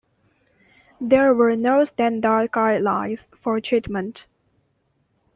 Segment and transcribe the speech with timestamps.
[0.99, 4.25] There were no standard guidelines for treatment.